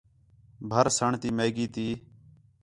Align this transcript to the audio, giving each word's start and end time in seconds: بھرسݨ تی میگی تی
بھرسݨ 0.69 1.11
تی 1.21 1.29
میگی 1.37 1.67
تی 1.73 1.87